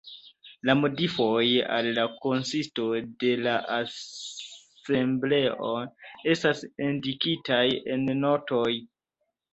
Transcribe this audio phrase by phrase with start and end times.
[0.67, 1.43] La modifoj
[1.75, 2.87] al la konsisto
[3.25, 5.69] de la Asembleo
[6.35, 7.63] estas indikitaj
[7.97, 8.69] en notoj.